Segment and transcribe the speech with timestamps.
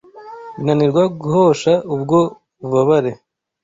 [0.55, 2.19] binanirwa guhosha ubwo
[2.61, 3.11] bubabare